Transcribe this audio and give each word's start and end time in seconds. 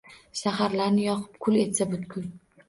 Shaharlarni 0.39 1.03
yoqib, 1.09 1.37
kul 1.47 1.61
etsa 1.65 1.89
butkul 1.93 2.27